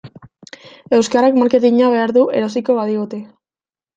Euskarak 0.99 1.37
marketina 1.41 1.91
behar 1.97 2.15
du 2.17 2.23
erosiko 2.39 2.79
badigute. 2.81 3.23